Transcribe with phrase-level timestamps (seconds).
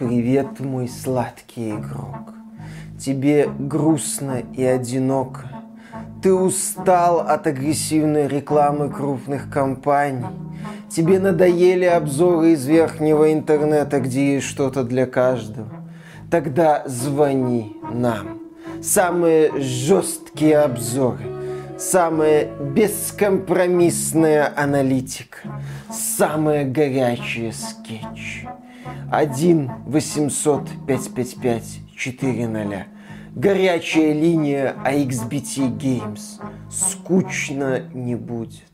[0.00, 2.32] Привет, мой сладкий игрок.
[2.98, 5.42] Тебе грустно и одиноко.
[6.22, 10.24] Ты устал от агрессивной рекламы крупных компаний.
[10.88, 15.68] Тебе надоели обзоры из верхнего интернета, где есть что-то для каждого.
[16.30, 18.40] Тогда звони нам.
[18.82, 21.26] Самые жесткие обзоры,
[21.78, 25.40] самая бескомпромиссная аналитика,
[25.90, 28.48] самые горячие скетчи.
[29.10, 31.62] 1 800 555
[31.96, 32.86] 400.
[33.34, 36.40] Горячая линия AXBT Games.
[36.70, 38.70] Скучно не будет.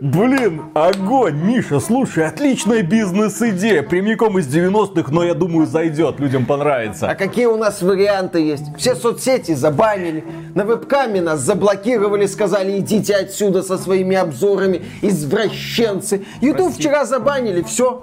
[0.00, 7.08] Блин, огонь, Миша, слушай, отличная бизнес-идея, прямиком из 90-х, но я думаю зайдет, людям понравится.
[7.08, 8.64] А какие у нас варианты есть?
[8.76, 10.24] Все соцсети забанили,
[10.54, 16.24] на вебкаме нас заблокировали, сказали идите отсюда со своими обзорами, извращенцы.
[16.40, 18.02] Ютуб вчера забанили, все.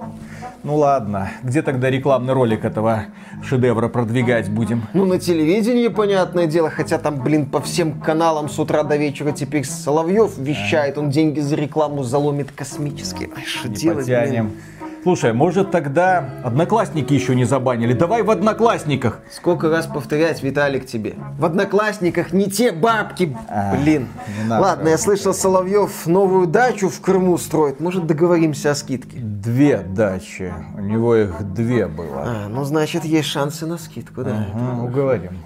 [0.63, 3.05] Ну ладно, где тогда рекламный ролик этого
[3.43, 4.83] шедевра продвигать будем?
[4.93, 9.31] Ну на телевидении, понятное дело, хотя там, блин, по всем каналам с утра до вечера
[9.31, 13.29] теперь Соловьев вещает, он деньги за рекламу заломит космические.
[13.37, 14.47] Ай, что делать, потянем.
[14.47, 14.88] блин?
[15.03, 17.93] Слушай, может тогда одноклассники еще не забанили?
[17.93, 19.19] Давай в одноклассниках.
[19.31, 21.15] Сколько раз повторять, Виталик, тебе?
[21.37, 24.09] В Одноклассниках не те бабки, А, блин.
[24.49, 27.79] Ладно, я слышал, Соловьев новую дачу в Крыму строит.
[27.79, 29.17] Может, договоримся о скидке?
[29.19, 30.53] Две дачи.
[30.75, 32.23] У него их две было.
[32.25, 34.47] А, ну, значит, есть шансы на скидку, да.
[34.53, 35.37] Ага, уговорим.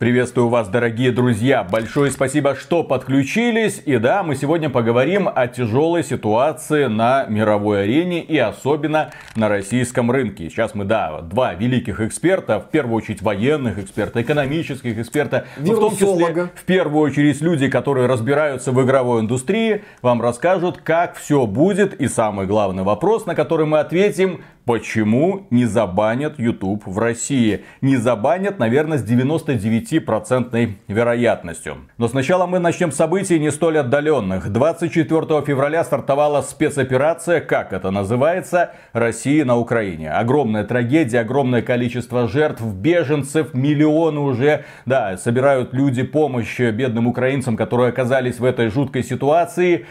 [0.00, 1.62] Приветствую вас, дорогие друзья.
[1.62, 3.82] Большое спасибо, что подключились.
[3.84, 10.10] И да, мы сегодня поговорим о тяжелой ситуации на мировой арене и особенно на российском
[10.10, 10.48] рынке.
[10.48, 15.80] Сейчас мы, да, два великих эксперта, в первую очередь военных эксперта, экономических эксперта, но в
[15.80, 21.44] том числе в первую очередь люди, которые разбираются в игровой индустрии, вам расскажут, как все
[21.44, 21.92] будет.
[22.00, 27.64] И самый главный вопрос, на который мы ответим, Почему не забанят YouTube в России?
[27.80, 31.76] Не забанят, наверное, с 99% вероятностью.
[31.96, 34.50] Но сначала мы начнем с событий не столь отдаленных.
[34.52, 40.12] 24 февраля стартовала спецоперация, как это называется, России на Украине.
[40.12, 47.88] Огромная трагедия, огромное количество жертв, беженцев, миллионы уже, да, собирают люди помощь бедным украинцам, которые
[47.88, 49.86] оказались в этой жуткой ситуации.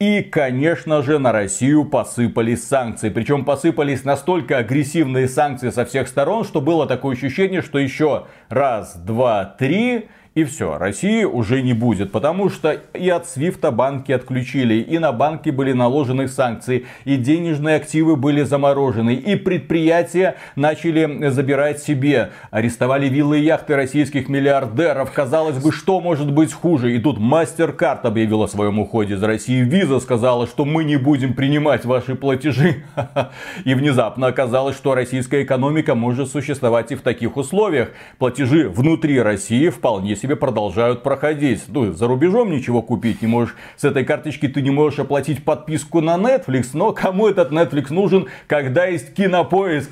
[0.00, 3.10] И, конечно же, на Россию посыпались санкции.
[3.10, 8.96] Причем посыпались настолько агрессивные санкции со всех сторон, что было такое ощущение, что еще раз,
[8.96, 10.08] два, три...
[10.36, 15.10] И все, России уже не будет, потому что и от Свифта банки отключили, и на
[15.10, 23.08] банки были наложены санкции, и денежные активы были заморожены, и предприятия начали забирать себе, арестовали
[23.08, 25.10] виллы и яхты российских миллиардеров.
[25.10, 26.94] Казалось бы, что может быть хуже?
[26.94, 31.34] И тут MasterCard объявила о своем уходе из России, Visa сказала, что мы не будем
[31.34, 32.84] принимать ваши платежи.
[33.64, 37.90] И внезапно оказалось, что российская экономика может существовать и в таких условиях.
[38.18, 41.62] Платежи внутри России вполне себе продолжают проходить.
[41.68, 43.56] Ну, за рубежом ничего купить не можешь.
[43.76, 46.68] С этой карточки ты не можешь оплатить подписку на Netflix.
[46.74, 49.90] Но кому этот Netflix нужен, когда есть кинопоиск?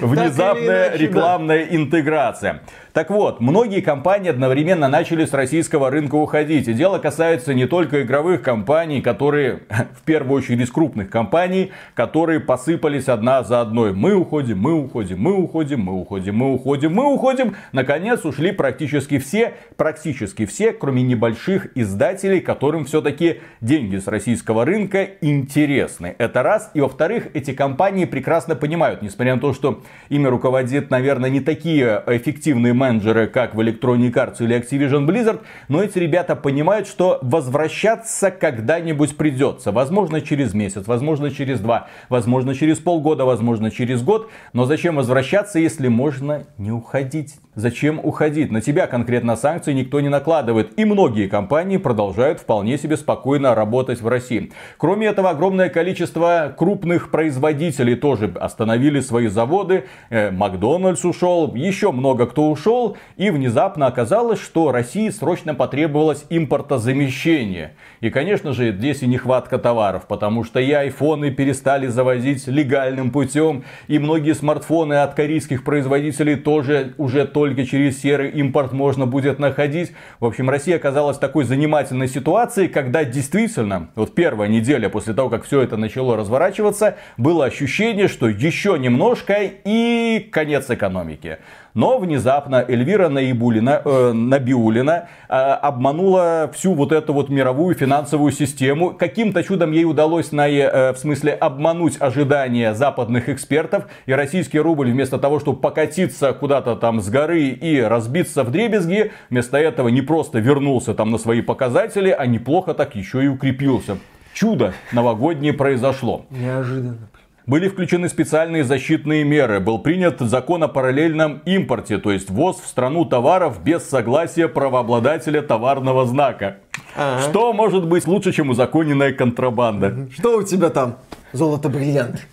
[0.00, 2.62] Внезапная рекламная интеграция.
[2.92, 6.68] Так вот, многие компании одновременно начали с российского рынка уходить.
[6.68, 9.60] И дело касается не только игровых компаний, которые,
[9.98, 13.94] в первую очередь, из крупных компаний, которые посыпались одна за одной.
[13.94, 17.56] Мы уходим, мы уходим, мы уходим, мы уходим, мы уходим, мы уходим.
[17.72, 25.08] Наконец ушли практически все, практически все, кроме небольших издателей, которым все-таки деньги с российского рынка
[25.22, 26.14] интересны.
[26.18, 26.70] Это раз.
[26.74, 32.02] И во-вторых, эти компании прекрасно понимают, несмотря на то, что ими руководит, наверное, не такие
[32.06, 38.32] эффективные менеджеры, как в Electronic Arts или Activision Blizzard, но эти ребята понимают, что возвращаться
[38.32, 39.70] когда-нибудь придется.
[39.70, 44.30] Возможно, через месяц, возможно, через два, возможно, через полгода, возможно, через год.
[44.52, 47.34] Но зачем возвращаться, если можно не уходить?
[47.54, 48.50] Зачем уходить?
[48.50, 50.72] На тебя конкретно санкции никто не накладывает.
[50.78, 54.52] И многие компании продолжают вполне себе спокойно работать в России.
[54.78, 59.84] Кроме этого, огромное количество крупных производителей тоже остановили свои заводы.
[60.08, 62.96] Э, Макдональдс ушел, еще много кто ушел.
[63.18, 67.74] И внезапно оказалось, что России срочно потребовалось импортозамещение.
[68.00, 73.64] И, конечно же, здесь и нехватка товаров, потому что и айфоны перестали завозить легальным путем,
[73.88, 79.92] и многие смартфоны от корейских производителей тоже уже только через серый импорт можно будет находить.
[80.20, 85.28] В общем, Россия оказалась в такой занимательной ситуации, когда действительно, вот первая неделя после того,
[85.28, 91.38] как все это начало разворачиваться, было ощущение, что еще немножко и конец экономики.
[91.74, 98.90] Но внезапно Эльвира Наибулина, э, Набиулина э, обманула всю вот эту вот мировую финансовую систему.
[98.90, 103.86] Каким-то чудом ей удалось, на, э, в смысле, обмануть ожидания западных экспертов.
[104.04, 109.10] И российский рубль вместо того, чтобы покатиться куда-то там с горы и разбиться в дребезги,
[109.30, 113.96] вместо этого не просто вернулся там на свои показатели, а неплохо так еще и укрепился.
[114.34, 116.26] Чудо новогоднее произошло.
[116.30, 117.08] Неожиданно.
[117.44, 119.58] Были включены специальные защитные меры.
[119.58, 125.42] Был принят закон о параллельном импорте, то есть ввоз в страну товаров без согласия правообладателя
[125.42, 126.58] товарного знака.
[126.96, 127.22] Ага.
[127.28, 130.08] Что может быть лучше, чем узаконенная контрабанда?
[130.16, 130.98] Что у тебя там?
[131.32, 132.26] Золото-бриллиант.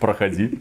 [0.00, 0.58] Проходи.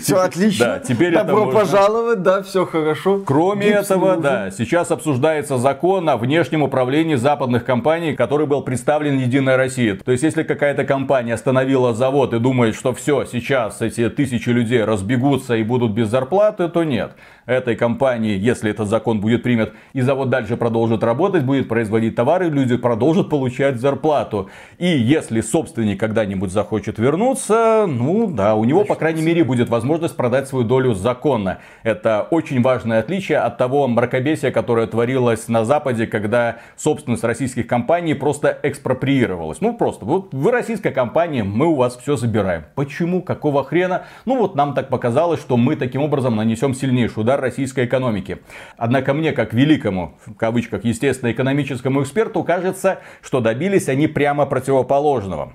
[0.00, 0.66] Все отлично.
[0.66, 1.60] Да, теперь Добро можно...
[1.60, 3.22] пожаловать, да, все хорошо.
[3.24, 9.18] Кроме Гипс этого, да, сейчас обсуждается закон о внешнем управлении западных компаний, который был представлен
[9.18, 9.96] Единая Россия.
[9.96, 14.82] То есть, если какая-то компания остановила завод и думает, что все, сейчас эти тысячи людей
[14.82, 17.12] разбегутся и будут без зарплаты, то нет
[17.46, 22.48] этой компании, если этот закон будет принят, и завод дальше продолжит работать, будет производить товары,
[22.48, 24.50] люди продолжат получать зарплату.
[24.78, 30.16] И если собственник когда-нибудь захочет вернуться, ну да, у него, по крайней мере, будет возможность
[30.16, 31.58] продать свою долю законно.
[31.82, 38.14] Это очень важное отличие от того мракобесия, которое творилось на Западе, когда собственность российских компаний
[38.14, 39.60] просто экспроприировалась.
[39.60, 42.64] Ну просто, вот вы российская компания, мы у вас все забираем.
[42.74, 43.22] Почему?
[43.22, 44.04] Какого хрена?
[44.24, 48.38] Ну вот нам так показалось, что мы таким образом нанесем сильнейший удар российской экономики.
[48.76, 55.52] Однако мне, как великому, в кавычках, естественно, экономическому эксперту, кажется, что добились они прямо противоположного.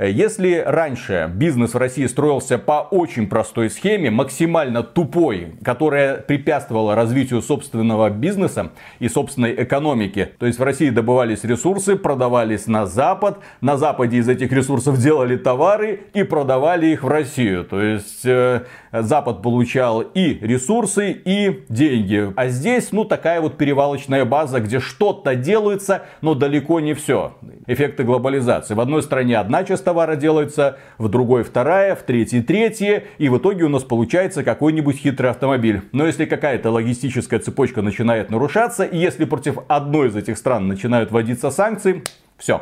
[0.00, 7.42] Если раньше бизнес в России строился по очень простой схеме, максимально тупой, которая препятствовала развитию
[7.42, 13.76] собственного бизнеса и собственной экономики, то есть в России добывались ресурсы, продавались на Запад, на
[13.76, 17.64] Западе из этих ресурсов делали товары и продавали их в Россию.
[17.64, 22.32] То есть э, Запад получал и ресурсы, и деньги.
[22.36, 27.32] А здесь, ну, такая вот перевалочная база, где что-то делается, но далеко не все.
[27.66, 28.74] Эффекты глобализации.
[28.74, 33.38] В одной стране одна часть товара делается, в другой вторая, в третьей третья, и в
[33.38, 35.80] итоге у нас получается какой-нибудь хитрый автомобиль.
[35.92, 41.10] Но если какая-то логистическая цепочка начинает нарушаться, и если против одной из этих стран начинают
[41.10, 42.02] вводиться санкции,
[42.36, 42.60] все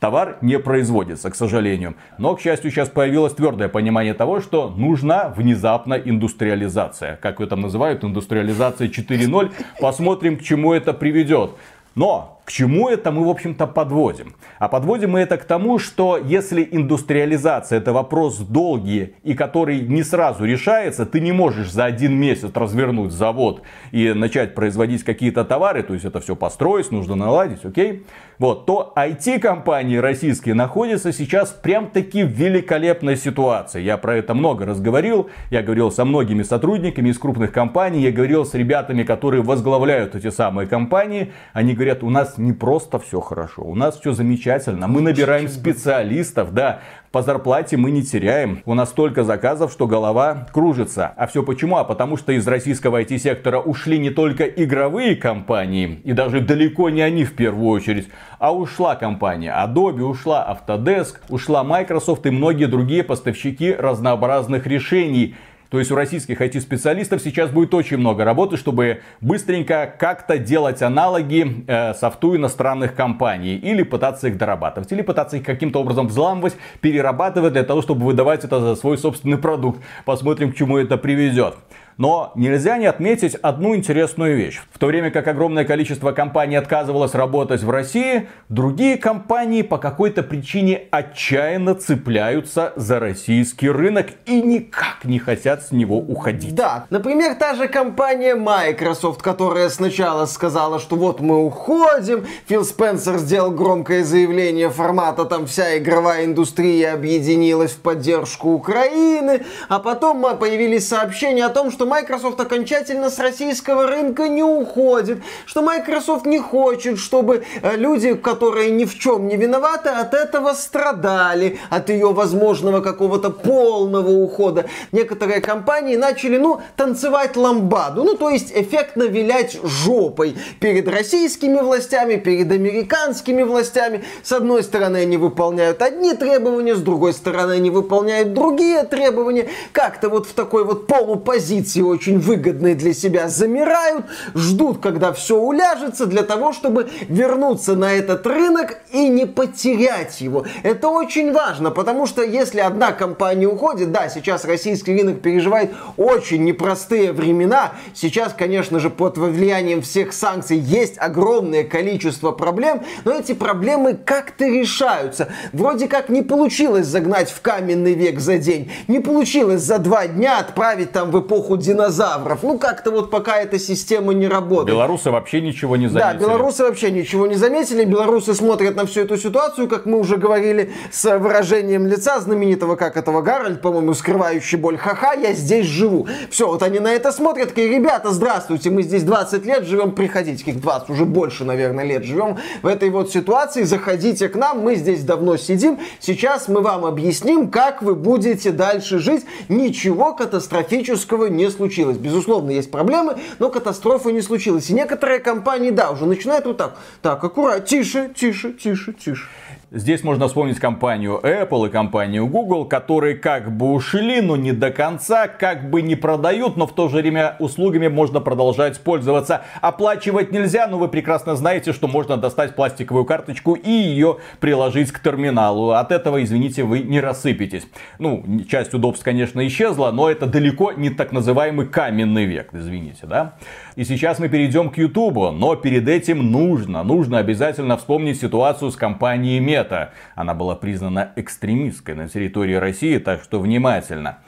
[0.00, 1.94] товар не производится, к сожалению.
[2.18, 7.20] Но, к счастью, сейчас появилось твердое понимание того, что нужна внезапно индустриализация.
[7.22, 9.52] Как ее там называют, индустриализация 4.0.
[9.80, 11.52] Посмотрим, к чему это приведет.
[11.94, 14.34] Но к чему это мы, в общем-то, подводим?
[14.58, 20.02] А подводим мы это к тому, что если индустриализация это вопрос долгий и который не
[20.02, 23.62] сразу решается, ты не можешь за один месяц развернуть завод
[23.92, 28.04] и начать производить какие-то товары, то есть это все построить, нужно наладить, окей?
[28.38, 33.80] Вот, то IT-компании российские находятся сейчас прям таки в великолепной ситуации.
[33.80, 38.44] Я про это много разговорил, я говорил со многими сотрудниками из крупных компаний, я говорил
[38.44, 43.62] с ребятами, которые возглавляют эти самые компании, они говорят, у нас не просто все хорошо,
[43.62, 46.80] у нас все замечательно, мы набираем специалистов, да,
[47.14, 48.60] по зарплате мы не теряем.
[48.64, 51.12] У нас столько заказов, что голова кружится.
[51.16, 51.76] А все почему?
[51.76, 57.02] А потому что из российского IT-сектора ушли не только игровые компании, и даже далеко не
[57.02, 58.08] они в первую очередь,
[58.40, 65.36] а ушла компания Adobe, ушла Autodesk, ушла Microsoft и многие другие поставщики разнообразных решений.
[65.74, 71.64] То есть у российских IT-специалистов сейчас будет очень много работы, чтобы быстренько как-то делать аналоги
[71.66, 73.56] э, софту иностранных компаний.
[73.56, 74.92] Или пытаться их дорабатывать.
[74.92, 79.36] Или пытаться их каким-то образом взламывать, перерабатывать для того, чтобы выдавать это за свой собственный
[79.36, 79.80] продукт.
[80.04, 81.56] Посмотрим, к чему это приведет.
[81.98, 84.60] Но нельзя не отметить одну интересную вещь.
[84.72, 90.22] В то время как огромное количество компаний отказывалось работать в России, другие компании по какой-то
[90.22, 96.54] причине отчаянно цепляются за российский рынок и никак не хотят с него уходить.
[96.54, 103.18] Да, например, та же компания Microsoft, которая сначала сказала, что вот мы уходим, Фил Спенсер
[103.18, 110.88] сделал громкое заявление формата там вся игровая индустрия объединилась в поддержку Украины, а потом появились
[110.88, 116.38] сообщения о том, что что Microsoft окончательно с российского рынка не уходит, что Microsoft не
[116.38, 122.14] хочет, чтобы э, люди, которые ни в чем не виноваты, от этого страдали, от ее
[122.14, 124.64] возможного какого-то полного ухода.
[124.92, 132.16] Некоторые компании начали, ну, танцевать ламбаду, ну, то есть эффектно вилять жопой перед российскими властями,
[132.16, 134.04] перед американскими властями.
[134.22, 139.48] С одной стороны, они выполняют одни требования, с другой стороны, они выполняют другие требования.
[139.72, 145.36] Как-то вот в такой вот полупозиции позиции очень выгодные для себя замирают, ждут, когда все
[145.36, 150.44] уляжется, для того, чтобы вернуться на этот рынок и не потерять его.
[150.62, 156.44] Это очень важно, потому что если одна компания уходит, да, сейчас российский рынок переживает очень
[156.44, 157.72] непростые времена.
[157.94, 164.44] Сейчас, конечно же, под влиянием всех санкций есть огромное количество проблем, но эти проблемы как-то
[164.44, 165.28] решаются.
[165.52, 170.38] Вроде как не получилось загнать в каменный век за день, не получилось за два дня
[170.38, 172.42] отправить там в эпоху динозавров.
[172.42, 174.76] Ну, как-то вот пока эта система не работает.
[174.76, 176.12] Белорусы вообще ничего не заметили.
[176.12, 177.84] Да, белорусы вообще ничего не заметили.
[177.84, 182.96] Белорусы смотрят на всю эту ситуацию, как мы уже говорили, с выражением лица знаменитого, как
[182.96, 184.76] этого Гарольд, по-моему, скрывающий боль.
[184.76, 186.06] Ха-ха, я здесь живу.
[186.30, 190.44] Все, вот они на это смотрят, такие, ребята, здравствуйте, мы здесь 20 лет живем, приходите.
[190.44, 193.62] Каких 20, уже больше, наверное, лет живем в этой вот ситуации.
[193.62, 195.78] Заходите к нам, мы здесь давно сидим.
[196.00, 199.24] Сейчас мы вам объясним, как вы будете дальше жить.
[199.48, 201.96] Ничего катастрофического не случилось.
[201.96, 204.70] Безусловно, есть проблемы, но катастрофы не случилось.
[204.70, 206.78] И некоторые компании, да, уже начинают вот так.
[207.02, 209.28] Так, аккурат, тише, тише, тише, тише.
[209.76, 214.70] Здесь можно вспомнить компанию Apple и компанию Google, которые как бы ушли, но не до
[214.70, 219.42] конца, как бы не продают, но в то же время услугами можно продолжать пользоваться.
[219.60, 225.00] Оплачивать нельзя, но вы прекрасно знаете, что можно достать пластиковую карточку и ее приложить к
[225.00, 225.70] терминалу.
[225.70, 227.66] От этого, извините, вы не рассыпетесь.
[227.98, 233.34] Ну, часть удобств, конечно, исчезла, но это далеко не так называемый каменный век, извините, да?
[233.76, 238.76] И сейчас мы перейдем к YouTube, но перед этим нужно, нужно обязательно вспомнить ситуацию с
[238.76, 239.88] компанией Meta.
[240.14, 244.18] Она была признана экстремистской на территории России, так что внимательно.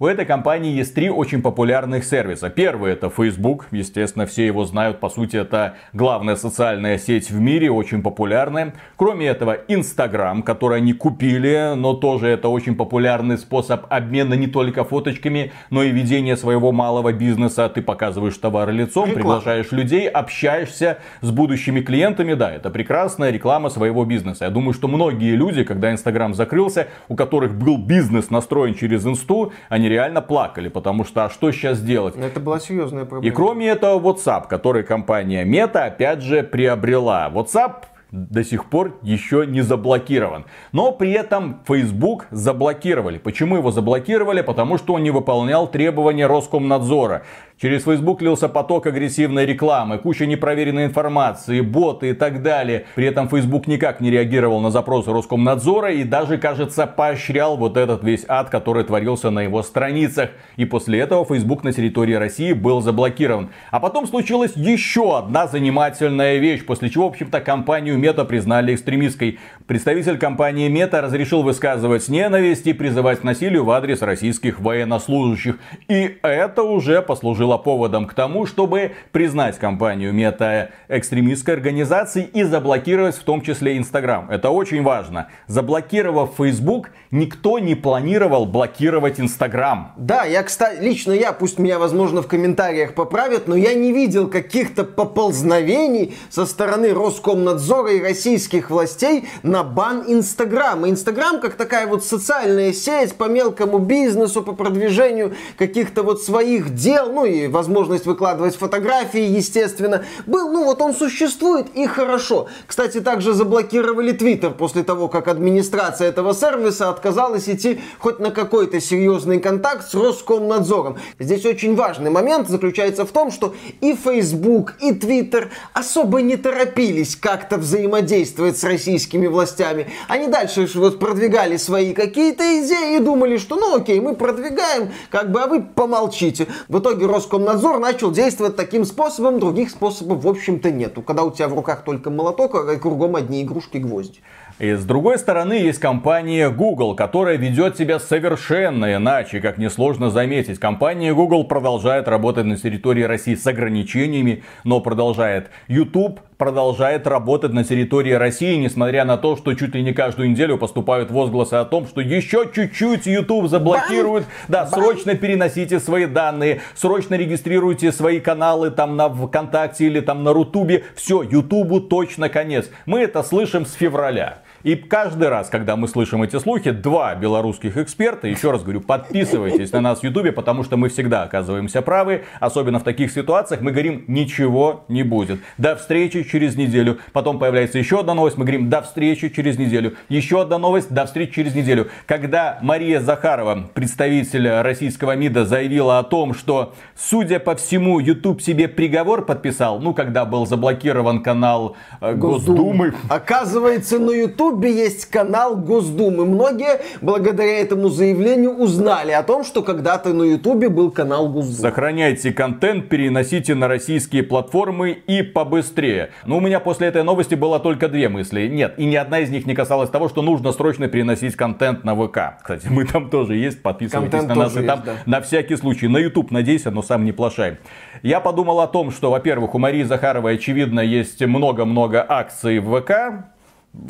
[0.00, 2.50] У этой компании есть три очень популярных сервиса.
[2.50, 7.70] Первый это Facebook, естественно, все его знают, по сути это главная социальная сеть в мире,
[7.70, 8.74] очень популярная.
[8.96, 14.82] Кроме этого, Instagram, который они купили, но тоже это очень популярный способ обмена не только
[14.82, 17.68] фоточками, но и ведения своего малого бизнеса.
[17.68, 19.14] Ты показываешь товар лицом, Реклама.
[19.14, 22.34] приглашаешь людей, общаешься с будущими клиентами.
[22.34, 24.46] Да, это прекрасная реклама своего бизнеса.
[24.46, 29.52] Я думаю, что многие люди, когда Instagram закрылся, у которых был бизнес настроен через инсту,
[29.68, 32.16] они они реально плакали, потому что а что сейчас делать?
[32.16, 33.30] Это была серьезная проблема.
[33.32, 37.30] И кроме этого WhatsApp, который компания Meta опять же приобрела.
[37.30, 40.44] WhatsApp до сих пор еще не заблокирован.
[40.72, 43.18] Но при этом Facebook заблокировали.
[43.18, 44.40] Почему его заблокировали?
[44.40, 47.24] Потому что он не выполнял требования Роскомнадзора.
[47.56, 52.86] Через Facebook лился поток агрессивной рекламы, куча непроверенной информации, боты и так далее.
[52.96, 58.02] При этом Facebook никак не реагировал на запросы Роскомнадзора и даже, кажется, поощрял вот этот
[58.02, 60.30] весь ад, который творился на его страницах.
[60.56, 63.50] И после этого Facebook на территории России был заблокирован.
[63.70, 69.38] А потом случилась еще одна занимательная вещь, после чего, в общем-то, компанию Мета признали экстремистской.
[69.68, 75.58] Представитель компании Мета разрешил высказывать ненависть и призывать к насилию в адрес российских военнослужащих.
[75.86, 82.42] И это уже послужило послужило поводом к тому, чтобы признать компанию Мета экстремистской организацией и
[82.42, 84.30] заблокировать в том числе Инстаграм.
[84.30, 85.28] Это очень важно.
[85.46, 89.92] Заблокировав Facebook, никто не планировал блокировать Инстаграм.
[89.96, 94.28] Да, я, кстати, лично я, пусть меня, возможно, в комментариях поправят, но я не видел
[94.28, 100.88] каких-то поползновений со стороны Роскомнадзора и российских властей на бан Инстаграма.
[100.88, 107.12] Инстаграм как такая вот социальная сеть по мелкому бизнесу, по продвижению каких-то вот своих дел,
[107.12, 112.48] ну и и возможность выкладывать фотографии, естественно, был, ну вот он существует и хорошо.
[112.66, 118.80] Кстати, также заблокировали Твиттер после того, как администрация этого сервиса отказалась идти хоть на какой-то
[118.80, 120.98] серьезный контакт с Роскомнадзором.
[121.18, 127.16] Здесь очень важный момент заключается в том, что и Facebook, и Твиттер особо не торопились
[127.16, 129.88] как-то взаимодействовать с российскими властями.
[130.08, 135.30] Они дальше вот продвигали свои какие-то идеи и думали, что ну окей, мы продвигаем, как
[135.30, 136.46] бы, а вы помолчите.
[136.68, 141.00] В итоге Роскомнадзор начал действовать таким способом, других способов, в общем-то, нету.
[141.00, 144.20] Когда у тебя в руках только молоток, а кругом одни игрушки-гвозди.
[144.60, 150.60] И с другой стороны есть компания Google, которая ведет себя совершенно иначе, как несложно заметить.
[150.60, 155.50] Компания Google продолжает работать на территории России с ограничениями, но продолжает.
[155.66, 160.56] YouTube продолжает работать на территории России, несмотря на то, что чуть ли не каждую неделю
[160.56, 164.24] поступают возгласы о том, что еще чуть-чуть YouTube заблокируют.
[164.46, 170.32] Да, срочно переносите свои данные, срочно регистрируйте свои каналы там на ВКонтакте или там на
[170.32, 170.84] Рутубе.
[170.94, 172.70] Все, Ютубу точно конец.
[172.86, 174.43] Мы это слышим с февраля.
[174.64, 179.70] И каждый раз, когда мы слышим эти слухи, два белорусских эксперта, еще раз говорю, подписывайтесь
[179.72, 183.72] на нас в Ютубе, потому что мы всегда оказываемся правы, особенно в таких ситуациях, мы
[183.72, 185.40] говорим, ничего не будет.
[185.58, 186.98] До встречи через неделю.
[187.12, 189.96] Потом появляется еще одна новость, мы говорим, до встречи через неделю.
[190.08, 191.90] Еще одна новость, до встречи через неделю.
[192.06, 198.68] Когда Мария Захарова, представитель российского МИДа, заявила о том, что, судя по всему, YouTube себе
[198.68, 202.92] приговор подписал, ну, когда был заблокирован канал э, Госдумы.
[202.92, 202.94] Госдумы.
[203.10, 206.24] Оказывается, на Ютубе есть канал Госдумы.
[206.24, 211.58] Многие благодаря этому заявлению узнали о том, что когда-то на Ютубе был канал Госдумы.
[211.58, 216.10] Сохраняйте контент, переносите на российские платформы и побыстрее.
[216.24, 218.46] Но у меня после этой новости было только две мысли.
[218.46, 221.96] Нет, и ни одна из них не касалась того, что нужно срочно переносить контент на
[221.96, 222.38] ВК.
[222.40, 224.92] Кстати, мы там тоже есть, подписывайтесь контент на нас и есть, там да.
[225.06, 225.88] на всякий случай.
[225.88, 227.58] На YouTube, надейся, но сам не плашай.
[228.02, 233.33] Я подумал о том, что, во-первых, у Марии Захаровой, очевидно, есть много-много акций в ВК,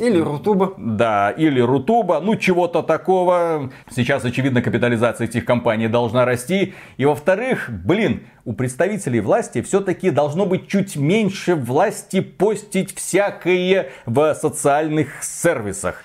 [0.01, 0.75] или Рутуба.
[0.79, 3.71] Да, или Рутуба, ну чего-то такого.
[3.91, 6.75] Сейчас, очевидно, капитализация этих компаний должна расти.
[6.97, 14.35] И во-вторых, блин, у представителей власти все-таки должно быть чуть меньше власти постить всякое в
[14.35, 16.03] социальных сервисах.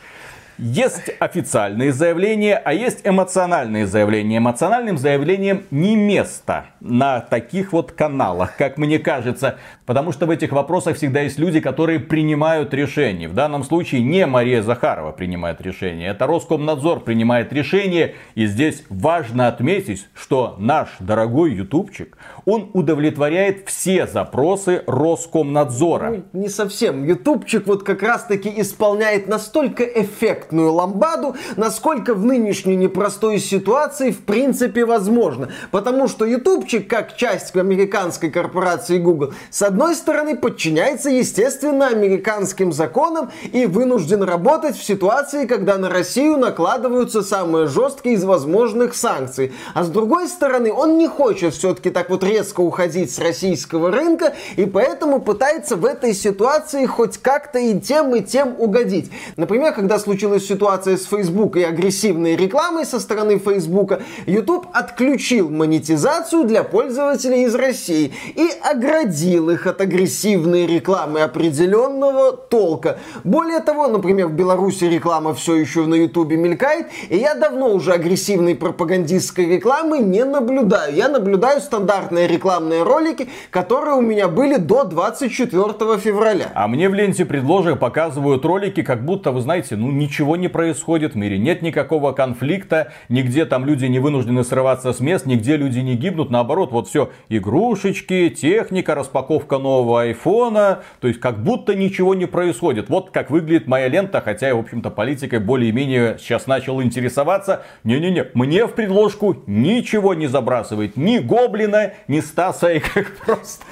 [0.62, 4.40] Есть официальные заявления, а есть эмоциональные заявления.
[4.40, 9.58] Эмоциональным заявлением не место на таких вот каналах, как мне кажется.
[9.86, 13.30] Потому что в этих вопросах всегда есть люди, которые принимают решения.
[13.30, 18.16] В данном случае не Мария Захарова принимает решение, это Роскомнадзор принимает решение.
[18.36, 22.18] И здесь важно отметить, что наш дорогой ютубчик,
[22.50, 26.10] он удовлетворяет все запросы Роскомнадзора.
[26.10, 27.04] Ну, не совсем.
[27.04, 30.10] Ютубчик вот как раз таки исполняет настолько эффект
[30.50, 35.50] эффектную ламбаду, насколько в нынешней непростой ситуации в принципе возможно.
[35.72, 43.32] Потому что ютубчик, как часть американской корпорации Google, с одной стороны подчиняется, естественно, американским законам
[43.52, 49.54] и вынужден работать в ситуации, когда на Россию накладываются самые жесткие из возможных санкций.
[49.74, 54.34] А с другой стороны, он не хочет все-таки так вот резко уходить с российского рынка,
[54.56, 59.12] и поэтому пытается в этой ситуации хоть как-то и тем, и тем угодить.
[59.38, 66.44] Например, когда случилась ситуация с Facebook и агрессивной рекламой со стороны Facebook, YouTube отключил монетизацию
[66.46, 73.00] для пользователей из России и оградил их от агрессивной рекламы определенного толка.
[73.24, 77.94] Более того, например, в Беларуси реклама все еще на YouTube мелькает, и я давно уже
[77.94, 80.96] агрессивной пропагандистской рекламы не наблюдаю.
[80.96, 86.52] Я наблюдаю стандартные рекламные ролики, которые у меня были до 24 февраля.
[86.54, 91.14] А мне в ленте предложек показывают ролики, как будто, вы знаете, ну ничего не происходит
[91.14, 95.80] в мире, нет никакого конфликта, нигде там люди не вынуждены срываться с мест, нигде люди
[95.80, 102.16] не гибнут, наоборот, вот все, игрушечки, техника, распаковка нового айфона, то есть как будто ничего
[102.16, 102.90] не происходит.
[102.90, 107.64] Вот как выглядит моя лента, хотя я, в общем-то, политикой более-менее сейчас начал интересоваться.
[107.84, 113.64] Не-не-не, мне в предложку ничего не забрасывает, ни Гоблина, ни Стаса, и как просто.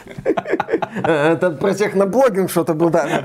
[1.04, 3.24] Это про техноблогинг что-то был, да,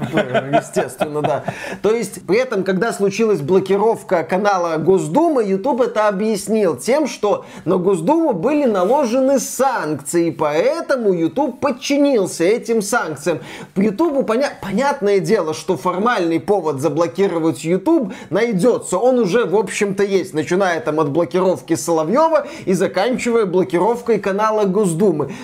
[0.50, 1.44] естественно, да.
[1.82, 7.76] То есть, при этом, когда случилась блокировка канала Госдумы, YouTube это объяснил тем, что на
[7.76, 13.40] Госдуму были наложены санкции, поэтому YouTube подчинился этим санкциям.
[13.76, 18.96] YouTube поня- понятное дело, что формальный повод заблокировать YouTube найдется.
[18.96, 25.01] Он уже, в общем-то, есть, начиная там от блокировки Соловьева и заканчивая блокировкой канала Госдумы.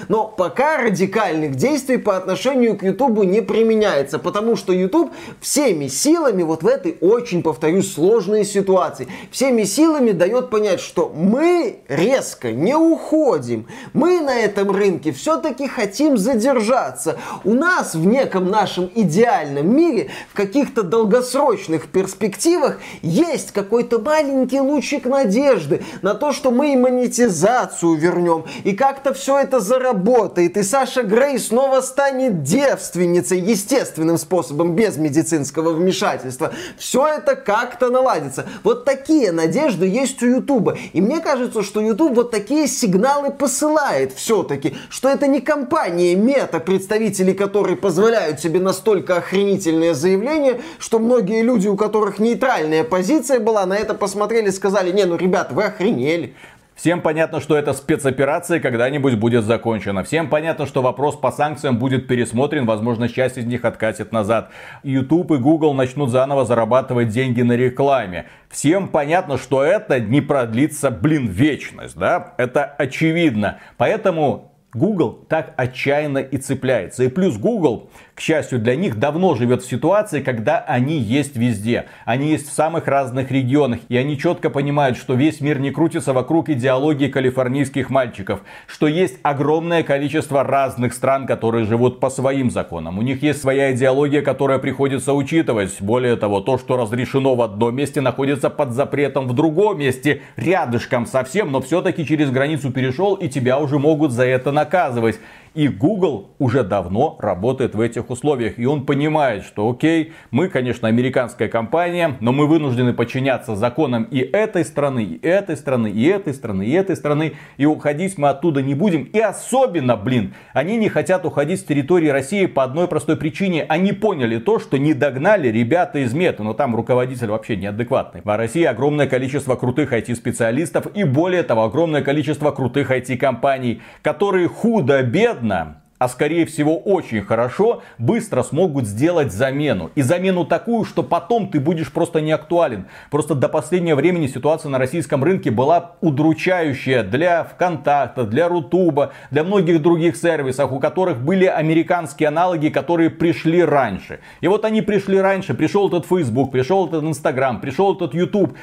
[0.09, 6.42] Но пока радикальных действий по отношению к YouTube не применяется, потому что YouTube всеми силами
[6.42, 12.77] вот в этой очень, повторюсь, сложные ситуации, всеми силами дает понять, что мы резко не
[12.77, 13.66] уходим.
[13.92, 17.18] Мы на этом рынке все-таки хотим задержаться.
[17.44, 25.07] У нас в неком нашем идеальном мире, в каких-то долгосрочных перспективах есть какой-то маленький лучик
[25.07, 31.02] надежды на то, что мы и монетизацию вернем, и как-то все это заработает, и Саша
[31.02, 36.52] Грей снова станет девственницей естественным способом, без медицинского вмешательства.
[36.76, 38.46] Все это как как-то наладится.
[38.62, 40.78] Вот такие надежды есть у Ютуба.
[40.92, 46.61] И мне кажется, что Ютуб вот такие сигналы посылает все-таки, что это не компания Мета,
[46.61, 53.66] представители которой позволяют себе настолько охренительные заявления, что многие люди, у которых нейтральная позиция была,
[53.66, 56.34] на это посмотрели и сказали, не, ну, ребят, вы охренели.
[56.79, 60.05] Всем понятно, что эта спецоперация когда-нибудь будет закончена.
[60.05, 62.67] Всем понятно, что вопрос по санкциям будет пересмотрен.
[62.67, 64.51] Возможно, часть из них откатит назад.
[64.85, 68.27] YouTube и Google начнут заново зарабатывать деньги на рекламе.
[68.49, 72.35] Всем понятно, что это не продлится, блин, вечность, да?
[72.38, 73.59] Это очевидно.
[73.77, 77.03] Поэтому Google так отчаянно и цепляется.
[77.03, 81.85] И плюс Google, к счастью для них, давно живет в ситуации, когда они есть везде.
[82.04, 83.78] Они есть в самых разных регионах.
[83.88, 88.40] И они четко понимают, что весь мир не крутится вокруг идеологии калифорнийских мальчиков.
[88.66, 92.98] Что есть огромное количество разных стран, которые живут по своим законам.
[92.98, 95.76] У них есть своя идеология, которая приходится учитывать.
[95.78, 100.22] Более того, то, что разрешено в одном месте, находится под запретом в другом месте.
[100.35, 105.20] Рядышком совсем, но все-таки через границу перешел и тебя уже могут за это наказывать.
[105.54, 108.58] И Google уже давно работает в этих условиях.
[108.58, 114.18] И он понимает, что окей, мы, конечно, американская компания, но мы вынуждены подчиняться законам и
[114.18, 117.32] этой страны, и этой страны, и этой страны, и этой страны.
[117.56, 119.04] И уходить мы оттуда не будем.
[119.04, 123.64] И особенно, блин, они не хотят уходить с территории России по одной простой причине.
[123.68, 126.42] Они поняли то, что не догнали ребята из Меты.
[126.42, 128.20] Но там руководитель вообще неадекватный.
[128.22, 135.38] В России огромное количество крутых IT-специалистов и более того, огромное количество крутых IT-компаний, которые худо-бедно
[135.38, 139.90] трудно, а скорее всего очень хорошо, быстро смогут сделать замену.
[139.96, 142.87] И замену такую, что потом ты будешь просто не актуален.
[143.11, 149.42] Просто до последнего времени ситуация на российском рынке была удручающая для ВКонтакта, для Рутуба, для
[149.42, 154.20] многих других сервисов, у которых были американские аналоги, которые пришли раньше.
[154.40, 158.57] И вот они пришли раньше, пришел этот Facebook, пришел этот Instagram, пришел этот YouTube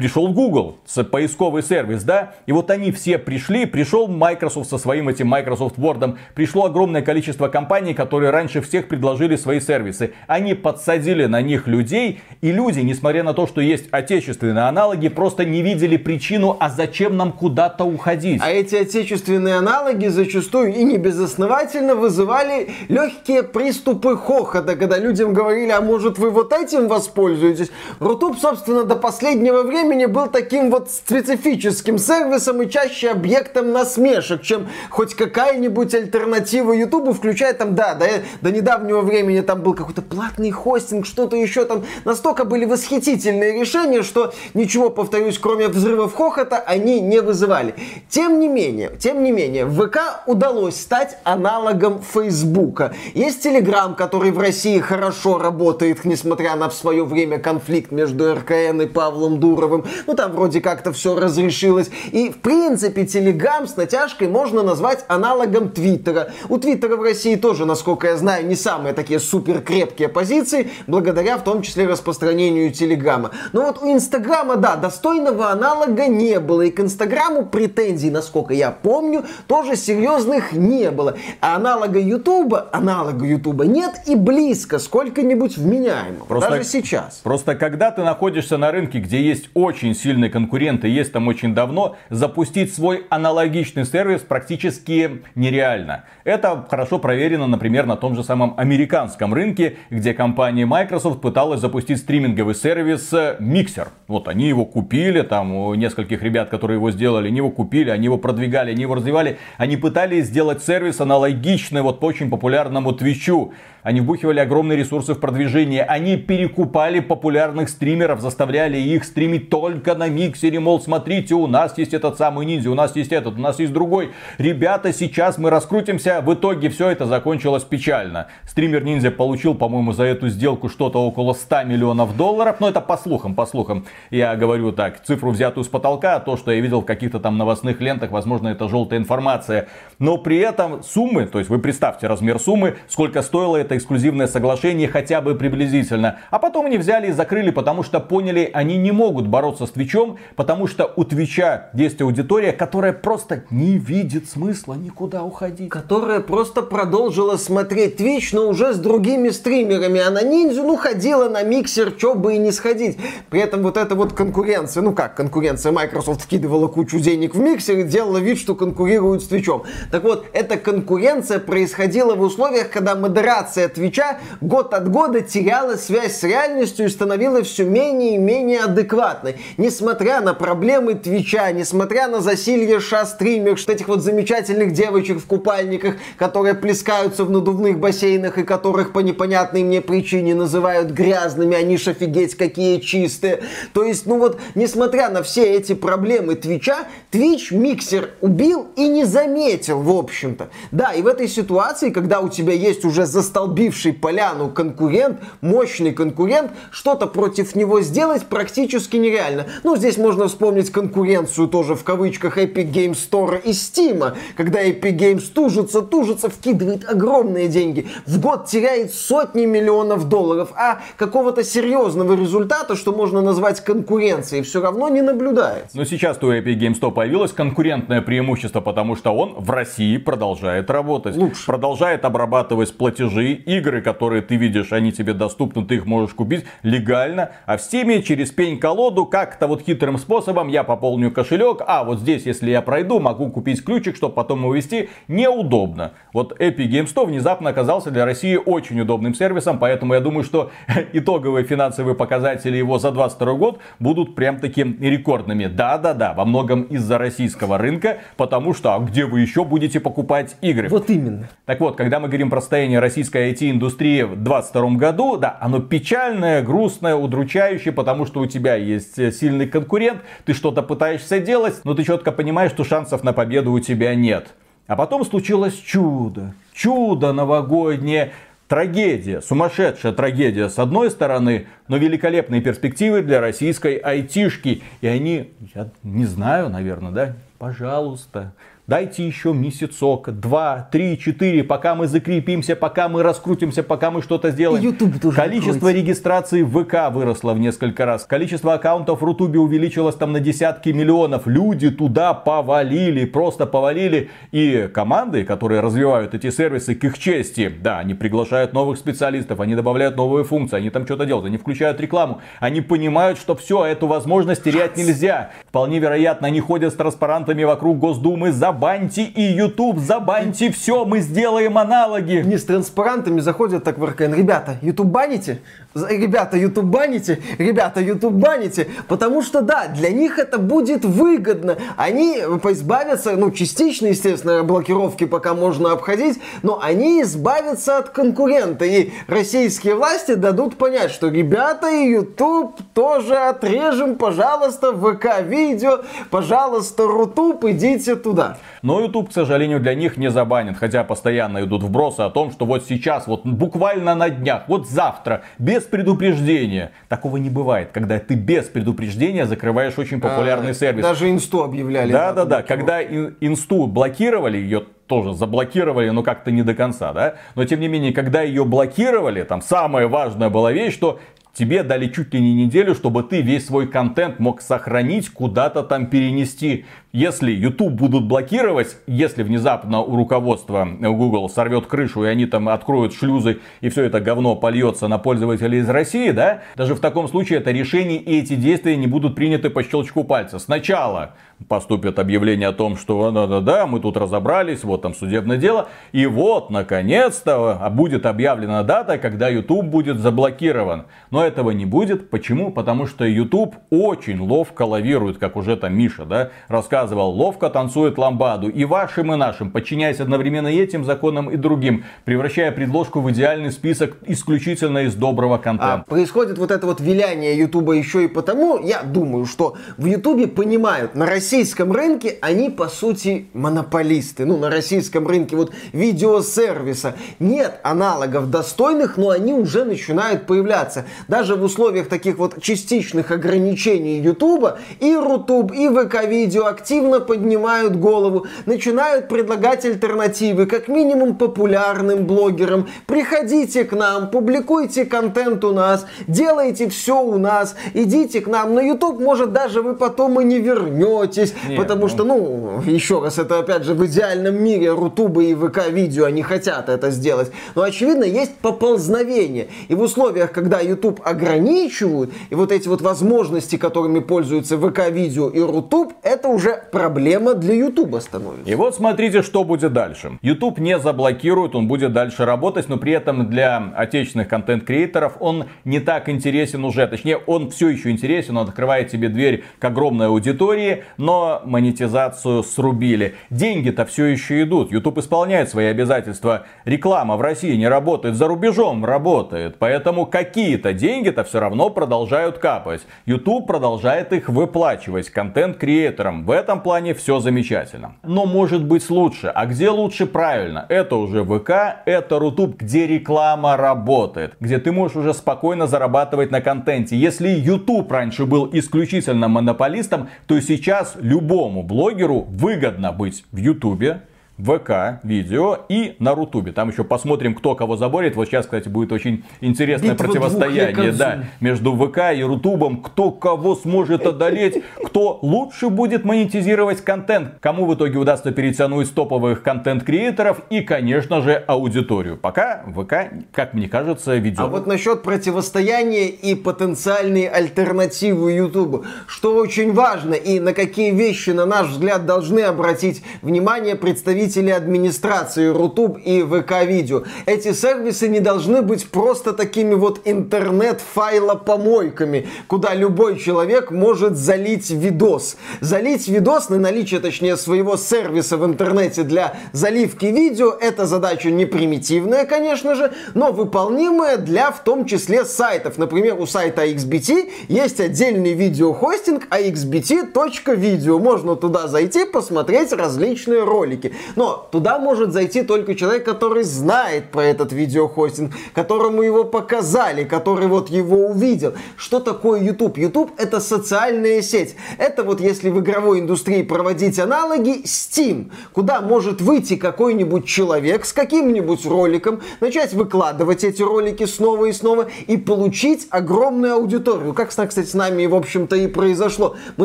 [0.00, 0.78] пришел Google,
[1.10, 6.16] поисковый сервис, да, и вот они все пришли, пришел Microsoft со своим этим Microsoft Word,
[6.34, 10.14] пришло огромное количество компаний, которые раньше всех предложили свои сервисы.
[10.26, 15.44] Они подсадили на них людей, и люди, несмотря на то, что есть отечественные аналоги, просто
[15.44, 18.40] не видели причину, а зачем нам куда-то уходить.
[18.42, 25.72] А эти отечественные аналоги зачастую и не безосновательно вызывали легкие приступы хохота, когда людям говорили,
[25.72, 27.70] а может вы вот этим воспользуетесь?
[27.98, 34.40] Рутуб, собственно, до последнего времени времени был таким вот специфическим сервисом и чаще объектом насмешек,
[34.40, 38.06] чем хоть какая-нибудь альтернатива Ютубу, включая там, да, до,
[38.40, 41.84] до недавнего времени там был какой-то платный хостинг, что-то еще там.
[42.04, 47.74] Настолько были восхитительные решения, что ничего, повторюсь, кроме взрывов хохота, они не вызывали.
[48.08, 52.94] Тем не менее, тем не менее, ВК удалось стать аналогом Фейсбука.
[53.14, 58.82] Есть Телеграм, который в России хорошо работает, несмотря на в свое время конфликт между РКН
[58.82, 59.79] и Павлом Дуровым.
[59.80, 60.04] Кадыровым.
[60.06, 61.90] Ну, там вроде как-то все разрешилось.
[62.12, 66.32] И, в принципе, Телеграм с натяжкой можно назвать аналогом Твиттера.
[66.48, 71.38] У Твиттера в России тоже, насколько я знаю, не самые такие супер крепкие позиции, благодаря
[71.38, 73.30] в том числе распространению Телеграма.
[73.52, 76.62] Но вот у Инстаграма, да, достойного аналога не было.
[76.62, 81.16] И к Инстаграму претензий, насколько я помню, тоже серьезных не было.
[81.40, 86.24] А аналога Ютуба, аналога Ютуба нет и близко сколько-нибудь вменяемого.
[86.24, 87.20] Просто, даже сейчас.
[87.22, 91.96] Просто когда ты находишься на рынке, где есть очень сильные конкуренты, есть там очень давно,
[92.08, 96.04] запустить свой аналогичный сервис практически нереально.
[96.24, 101.98] Это хорошо проверено, например, на том же самом американском рынке, где компания Microsoft пыталась запустить
[101.98, 103.88] стриминговый сервис Mixer.
[104.08, 108.04] Вот они его купили, там у нескольких ребят, которые его сделали, они его купили, они
[108.04, 109.38] его продвигали, они его развивали.
[109.58, 113.52] Они пытались сделать сервис аналогичный вот очень популярному Твичу.
[113.82, 115.84] Они вбухивали огромные ресурсы в продвижение.
[115.84, 120.60] Они перекупали популярных стримеров, заставляли их стримить только на миксере.
[120.60, 123.72] Мол, смотрите, у нас есть этот самый ниндзя, у нас есть этот, у нас есть
[123.72, 124.12] другой.
[124.38, 126.20] Ребята, сейчас мы раскрутимся.
[126.20, 128.26] В итоге все это закончилось печально.
[128.46, 132.56] Стример ниндзя получил, по-моему, за эту сделку что-то около 100 миллионов долларов.
[132.60, 133.86] Но это по слухам, по слухам.
[134.10, 137.38] Я говорю так, цифру взятую с потолка, а то, что я видел в каких-то там
[137.38, 139.68] новостных лентах, возможно, это желтая информация.
[139.98, 144.26] Но при этом суммы, то есть вы представьте размер суммы, сколько стоило это это эксклюзивное
[144.26, 146.18] соглашение хотя бы приблизительно.
[146.30, 150.18] А потом они взяли и закрыли, потому что поняли, они не могут бороться с Твичом,
[150.34, 155.70] потому что у Твича есть аудитория, которая просто не видит смысла никуда уходить.
[155.70, 160.00] Которая просто продолжила смотреть Твич, но уже с другими стримерами.
[160.00, 162.98] А на Ниндзю, ну, ходила на миксер, чё бы и не сходить.
[163.30, 167.78] При этом вот эта вот конкуренция, ну как конкуренция, Microsoft вкидывала кучу денег в миксер
[167.78, 169.62] и делала вид, что конкурирует с Твичом.
[169.92, 175.76] Так вот, эта конкуренция происходила в условиях, когда модерация трансляция Твича год от года теряла
[175.76, 179.36] связь с реальностью и становилась все менее и менее адекватной.
[179.56, 186.54] Несмотря на проблемы Твича, несмотря на засилье ша-стример, этих вот замечательных девочек в купальниках, которые
[186.54, 192.36] плескаются в надувных бассейнах и которых по непонятной мне причине называют грязными, они ж офигеть
[192.36, 193.42] какие чистые.
[193.72, 196.78] То есть, ну вот, несмотря на все эти проблемы Твича,
[197.10, 200.48] Твич миксер убил и не заметил, в общем-то.
[200.72, 205.92] Да, и в этой ситуации, когда у тебя есть уже застолб столбивший поляну конкурент, мощный
[205.92, 209.46] конкурент, что-то против него сделать практически нереально.
[209.64, 214.96] Ну, здесь можно вспомнить конкуренцию тоже в кавычках Epic Games Store и Steam, когда Epic
[214.96, 222.14] Games тужится, тужится, вкидывает огромные деньги, в год теряет сотни миллионов долларов, а какого-то серьезного
[222.14, 225.76] результата, что можно назвать конкуренцией, все равно не наблюдается.
[225.76, 230.70] Но сейчас у Epic Games Store появилось конкурентное преимущество, потому что он в России продолжает
[230.70, 231.16] работать.
[231.16, 231.46] Лучше.
[231.46, 237.30] Продолжает обрабатывать платежи, игры, которые ты видишь, они тебе доступны, ты их можешь купить легально.
[237.46, 242.26] А в Steam через пень-колоду как-то вот хитрым способом я пополню кошелек, а вот здесь,
[242.26, 244.88] если я пройду, могу купить ключик, чтобы потом его вести.
[245.08, 245.92] Неудобно.
[246.12, 250.50] Вот Epic Games Store внезапно оказался для России очень удобным сервисом, поэтому я думаю, что
[250.92, 255.46] итоговые финансовые показатели его за 22 год будут прям таким рекордными.
[255.46, 260.68] Да-да-да, во многом из-за российского рынка, потому что а где вы еще будете покупать игры?
[260.68, 261.28] Вот именно.
[261.46, 266.42] Так вот, когда мы говорим про состояние российской IT-индустрии в 2022 году, да, оно печальное,
[266.42, 271.84] грустное, удручающее, потому что у тебя есть сильный конкурент, ты что-то пытаешься делать, но ты
[271.84, 274.28] четко понимаешь, что шансов на победу у тебя нет.
[274.66, 276.32] А потом случилось чудо.
[276.52, 278.12] Чудо новогоднее.
[278.46, 284.62] Трагедия, сумасшедшая трагедия с одной стороны, но великолепные перспективы для российской айтишки.
[284.80, 288.32] И они, я не знаю, наверное, да, пожалуйста,
[288.70, 294.30] Дайте еще месяцок, два, три, четыре, пока мы закрепимся, пока мы раскрутимся, пока мы что-то
[294.30, 294.62] сделаем.
[294.62, 295.80] YouTube тоже Количество откроется.
[295.80, 298.04] регистраций в ВК выросло в несколько раз.
[298.04, 301.26] Количество аккаунтов в Рутубе увеличилось там на десятки миллионов.
[301.26, 304.08] Люди туда повалили, просто повалили.
[304.30, 309.56] И команды, которые развивают эти сервисы, к их чести, да, они приглашают новых специалистов, они
[309.56, 312.20] добавляют новые функции, они там что-то делают, они включают рекламу.
[312.38, 315.32] Они понимают, что все, эту возможность терять нельзя.
[315.48, 318.30] Вполне вероятно, они ходят с транспарантами вокруг Госдумы,
[318.60, 322.16] забаньте и YouTube, забаньте все, мы сделаем аналоги.
[322.16, 324.12] Они с транспарантами заходят так в РКН.
[324.12, 325.38] Ребята, YouTube баните?
[325.74, 327.22] Ребята, YouTube баните?
[327.38, 328.66] Ребята, YouTube баните?
[328.88, 331.58] Потому что, да, для них это будет выгодно.
[331.76, 338.64] Они избавятся, ну, частично, естественно, блокировки пока можно обходить, но они избавятся от конкурента.
[338.64, 347.44] И российские власти дадут понять, что, ребята, и YouTube тоже отрежем, пожалуйста, ВК-видео, пожалуйста, Рутуб,
[347.44, 348.38] идите туда.
[348.62, 352.44] Но YouTube, к сожалению, для них не забанит, хотя постоянно идут вбросы о том, что
[352.44, 356.72] вот сейчас, вот буквально на днях, вот завтра, без предупреждения.
[356.88, 360.82] Такого не бывает, когда ты без предупреждения закрываешь очень популярный А, сервис.
[360.82, 361.92] Даже инсту объявляли.
[361.92, 362.48] Да-да-да, блокировку.
[362.48, 367.14] когда ин- инсту блокировали, ее тоже заблокировали, но как-то не до конца, да?
[367.36, 370.98] Но тем не менее, когда ее блокировали, там самая важная была вещь, что
[371.32, 375.86] тебе дали чуть ли не неделю, чтобы ты весь свой контент мог сохранить, куда-то там
[375.86, 376.64] перенести.
[376.92, 382.94] Если YouTube будут блокировать, если внезапно у руководства Google сорвет крышу и они там откроют
[382.94, 387.38] шлюзы и все это говно польется на пользователей из России, да, даже в таком случае
[387.38, 390.40] это решение и эти действия не будут приняты по щелчку пальца.
[390.40, 391.14] Сначала
[391.48, 395.68] поступит объявление о том, что да-да-да, мы тут разобрались, вот там судебное дело.
[395.92, 400.86] И вот, наконец-то, будет объявлена дата, когда YouTube будет заблокирован.
[401.10, 402.10] Но этого не будет.
[402.10, 402.50] Почему?
[402.50, 408.48] Потому что YouTube очень ловко лавирует, как уже там Миша, да, рассказывал, ловко танцует ламбаду.
[408.48, 413.96] И вашим, и нашим, подчиняясь одновременно этим законам, и другим, превращая предложку в идеальный список
[414.06, 415.84] исключительно из доброго А контента.
[415.86, 420.94] происходит вот это вот виляние Ютуба еще и потому, я думаю, что в Ютубе понимают,
[420.94, 424.24] на российском рынке они по сути монополисты.
[424.24, 430.86] Ну, на российском рынке вот видеосервиса нет аналогов достойных, но они уже начинают появляться.
[431.08, 436.69] Даже в условиях таких вот частичных ограничений Ютуба и Рутуб, и ВК-видео активно
[437.00, 442.68] поднимают голову, начинают предлагать альтернативы, как минимум популярным блогерам.
[442.86, 448.54] Приходите к нам, публикуйте контент у нас, делайте все у нас, идите к нам.
[448.54, 451.88] На YouTube, может, даже вы потом и не вернетесь, Не, потому ну.
[451.88, 456.68] что, ну, еще раз, это опять же в идеальном мире Рутуба и ВК-видео, они хотят
[456.68, 457.32] это сделать.
[457.54, 459.48] Но, очевидно, есть поползновение.
[459.68, 465.40] И в условиях, когда YouTube ограничивают, и вот эти вот возможности, которыми пользуются ВК-видео и
[465.40, 468.50] Рутуб, это уже проблема для YouTube становится.
[468.50, 470.18] И вот смотрите, что будет дальше.
[470.22, 475.80] YouTube не заблокирует, он будет дальше работать, но при этом для отечественных контент-креаторов он не
[475.80, 476.86] так интересен уже.
[476.86, 483.14] Точнее, он все еще интересен, он открывает тебе дверь к огромной аудитории, но монетизацию срубили.
[483.30, 484.72] Деньги-то все еще идут.
[484.72, 486.46] YouTube исполняет свои обязательства.
[486.64, 489.56] Реклама в России не работает, за рубежом работает.
[489.58, 492.82] Поэтому какие-то деньги-то все равно продолжают капать.
[493.06, 496.24] YouTube продолжает их выплачивать контент-креаторам.
[496.24, 497.94] В этом этом плане все замечательно.
[498.02, 499.28] Но может быть лучше.
[499.28, 500.66] А где лучше правильно?
[500.68, 504.34] Это уже ВК, это Рутуб, где реклама работает.
[504.40, 506.96] Где ты можешь уже спокойно зарабатывать на контенте.
[506.96, 514.02] Если YouTube раньше был исключительно монополистом, то сейчас любому блогеру выгодно быть в YouTube,
[514.44, 516.52] ВК видео и на Рутубе.
[516.52, 518.16] Там еще посмотрим, кто кого заборет.
[518.16, 522.82] Вот сейчас, кстати, будет очень интересное Битва противостояние да, между ВК и Рутубом.
[522.82, 527.34] Кто кого сможет одолеть, кто лучше будет монетизировать контент.
[527.40, 532.16] Кому в итоге удастся перетянуть топовых контент-креаторов и, конечно же, аудиторию.
[532.16, 532.94] Пока ВК,
[533.32, 534.40] как мне кажется, ведет.
[534.40, 538.84] А вот насчет противостояния и потенциальной альтернативы Ютубу.
[539.06, 544.50] Что очень важно и на какие вещи, на наш взгляд, должны обратить внимание представители представители
[544.50, 547.02] администрации Рутуб и ВК-видео.
[547.26, 555.36] Эти сервисы не должны быть просто такими вот интернет-файлопомойками, куда любой человек может залить видос.
[555.60, 561.44] Залить видос на наличие, точнее, своего сервиса в интернете для заливки видео, это задача не
[561.44, 565.76] примитивная, конечно же, но выполнимая для в том числе сайтов.
[565.76, 571.00] Например, у сайта XBT есть отдельный видеохостинг axbt.video.
[571.00, 573.92] Можно туда зайти, посмотреть различные ролики.
[574.20, 580.46] Но туда может зайти только человек, который знает про этот видеохостинг, которому его показали, который
[580.46, 581.54] вот его увидел.
[581.78, 582.76] Что такое YouTube?
[582.76, 584.56] YouTube это социальная сеть.
[584.76, 590.92] Это вот если в игровой индустрии проводить аналоги, Steam, куда может выйти какой-нибудь человек с
[590.92, 597.14] каким-нибудь роликом, начать выкладывать эти ролики снова и снова и получить огромную аудиторию.
[597.14, 599.36] Как, кстати, с нами, в общем-то, и произошло.
[599.56, 599.64] Мы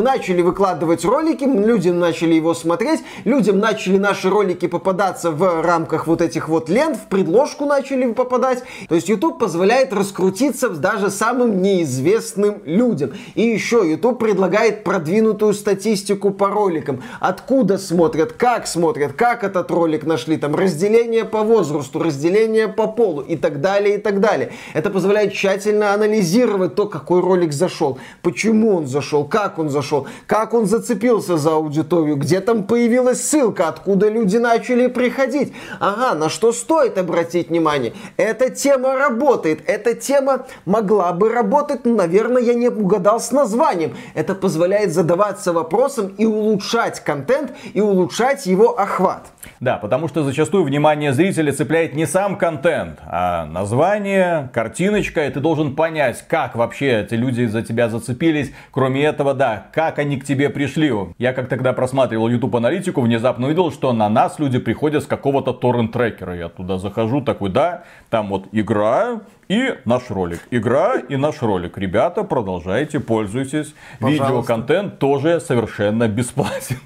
[0.00, 6.20] начали выкладывать ролики, люди начали его смотреть, людям начали наши ролики попадаться в рамках вот
[6.20, 8.62] этих вот лент, в предложку начали попадать.
[8.88, 13.12] То есть YouTube позволяет раскрутиться даже самым неизвестным людям.
[13.34, 17.02] И еще YouTube предлагает продвинутую статистику по роликам.
[17.20, 23.22] Откуда смотрят, как смотрят, как этот ролик нашли, там разделение по возрасту, разделение по полу
[23.22, 24.52] и так далее, и так далее.
[24.74, 30.52] Это позволяет тщательно анализировать то, какой ролик зашел, почему он зашел, как он зашел, как
[30.52, 35.52] он зацепился за аудиторию, где там появилась ссылка, откуда люди люди начали приходить.
[35.78, 37.92] Ага, на что стоит обратить внимание?
[38.16, 39.60] Эта тема работает.
[39.68, 43.94] Эта тема могла бы работать, но, наверное, я не угадал с названием.
[44.14, 49.26] Это позволяет задаваться вопросом и улучшать контент, и улучшать его охват.
[49.60, 55.38] Да, потому что зачастую внимание зрителя цепляет не сам контент, а название, картиночка, и ты
[55.38, 58.52] должен понять, как вообще эти люди за тебя зацепились.
[58.72, 60.86] Кроме этого, да, как они к тебе пришли.
[61.18, 65.52] Я как тогда просматривал YouTube аналитику, внезапно увидел, что на нас люди приходят с какого-то
[65.52, 66.34] торрент-трекера.
[66.34, 70.40] Я туда захожу, такой, да, там вот игра, и наш ролик.
[70.50, 71.76] Игра и наш ролик.
[71.76, 73.74] Ребята, продолжайте, пользуйтесь.
[74.00, 74.24] Пожалуйста.
[74.24, 76.78] Видеоконтент тоже совершенно бесплатен.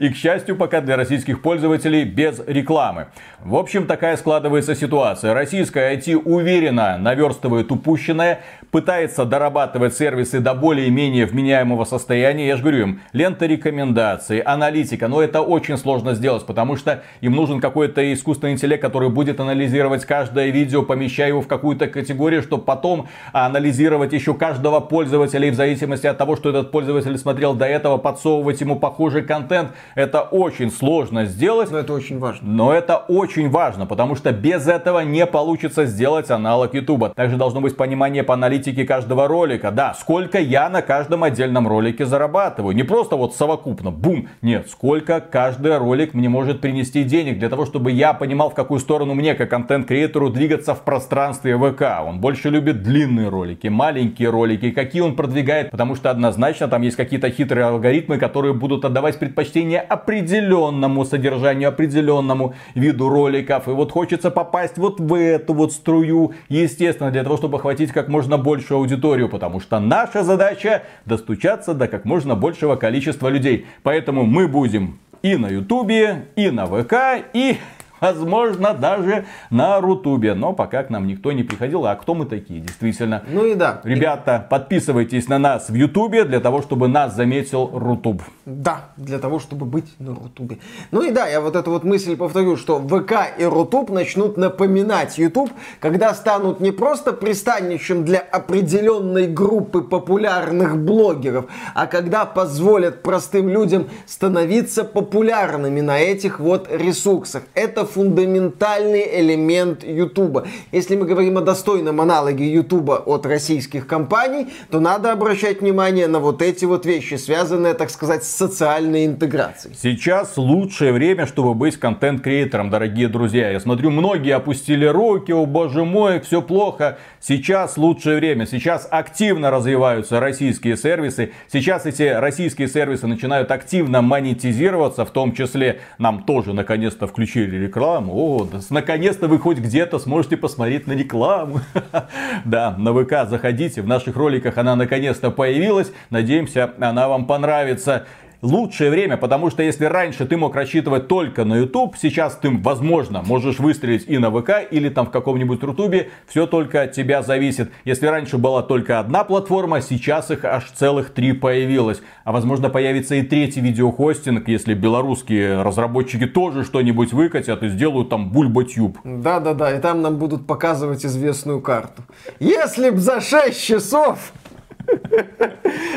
[0.00, 3.06] И, к счастью, пока для российских пользователей без рекламы.
[3.42, 5.32] В общем, такая складывается ситуация.
[5.32, 8.40] Российская IT уверенно наверстывает упущенное,
[8.76, 12.46] пытается дорабатывать сервисы до более-менее вменяемого состояния.
[12.46, 15.08] Я же говорю им, лента рекомендаций, аналитика.
[15.08, 20.04] Но это очень сложно сделать, потому что им нужен какой-то искусственный интеллект, который будет анализировать
[20.04, 25.54] каждое видео, помещая его в какую-то категорию, чтобы потом анализировать еще каждого пользователя и в
[25.54, 29.72] зависимости от того, что этот пользователь смотрел до этого, подсовывать ему похожий контент контент.
[29.94, 31.70] Это очень сложно сделать.
[31.70, 32.48] Но это очень важно.
[32.48, 37.14] Но это очень важно, потому что без этого не получится сделать аналог YouTube.
[37.14, 39.70] Также должно быть понимание по аналитике каждого ролика.
[39.70, 42.74] Да, сколько я на каждом отдельном ролике зарабатываю.
[42.74, 44.28] Не просто вот совокупно, бум.
[44.42, 48.80] Нет, сколько каждый ролик мне может принести денег для того, чтобы я понимал, в какую
[48.80, 51.82] сторону мне, как контент-креатору, двигаться в пространстве ВК.
[52.06, 56.96] Он больше любит длинные ролики, маленькие ролики, какие он продвигает, потому что однозначно там есть
[56.96, 63.68] какие-то хитрые алгоритмы, которые будут отдавать предпочтение определенному содержанию, определенному виду роликов.
[63.68, 68.08] И вот хочется попасть вот в эту вот струю, естественно, для того, чтобы охватить как
[68.08, 73.66] можно большую аудиторию, потому что наша задача достучаться до как можно большего количества людей.
[73.82, 77.58] Поэтому мы будем и на Ютубе, и на ВК, и
[78.00, 80.34] Возможно, даже на Рутубе.
[80.34, 81.86] Но пока к нам никто не приходил.
[81.86, 83.22] А кто мы такие, действительно?
[83.28, 83.80] Ну и да.
[83.84, 84.50] Ребята, и...
[84.50, 88.22] подписывайтесь на нас в Ютубе, для того, чтобы нас заметил Рутуб.
[88.44, 90.58] Да, для того, чтобы быть на Рутубе.
[90.90, 95.18] Ну и да, я вот эту вот мысль повторю, что ВК и Рутуб начнут напоминать
[95.18, 103.48] Ютуб, когда станут не просто пристанищем для определенной группы популярных блогеров, а когда позволят простым
[103.48, 107.42] людям становиться популярными на этих вот ресурсах.
[107.54, 110.46] Это фундаментальный элемент Ютуба.
[110.72, 116.18] Если мы говорим о достойном аналоге Ютуба от российских компаний, то надо обращать внимание на
[116.18, 119.74] вот эти вот вещи, связанные, так сказать, с социальной интеграцией.
[119.80, 123.50] Сейчас лучшее время, чтобы быть контент-креатором, дорогие друзья.
[123.50, 126.98] Я смотрю, многие опустили руки, о боже мой, все плохо.
[127.20, 128.46] Сейчас лучшее время.
[128.46, 131.32] Сейчас активно развиваются российские сервисы.
[131.52, 137.75] Сейчас эти российские сервисы начинают активно монетизироваться, в том числе нам тоже наконец-то включили рекламу.
[137.76, 141.60] О, да, наконец-то вы хоть где-то сможете посмотреть на рекламу.
[142.44, 145.92] Да, на ВК заходите, в наших роликах она наконец-то появилась.
[146.10, 148.06] Надеемся, она вам понравится
[148.42, 153.22] лучшее время, потому что если раньше ты мог рассчитывать только на YouTube, сейчас ты, возможно,
[153.22, 157.70] можешь выстрелить и на ВК, или там в каком-нибудь Рутубе, все только от тебя зависит.
[157.84, 162.00] Если раньше была только одна платформа, сейчас их аж целых три появилось.
[162.24, 168.30] А возможно появится и третий видеохостинг, если белорусские разработчики тоже что-нибудь выкатят и сделают там
[168.30, 168.98] бульботюб.
[169.04, 172.02] Да-да-да, и там нам будут показывать известную карту.
[172.40, 174.32] Если б за 6 часов